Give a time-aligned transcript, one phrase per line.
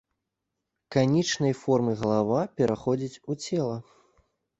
[0.95, 3.77] Канічнай формы галава пераходзіць у цела.